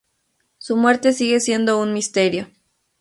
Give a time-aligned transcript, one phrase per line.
[0.57, 2.47] Su muerte sigue siendo un misterio.